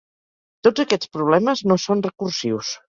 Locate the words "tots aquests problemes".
0.69-1.65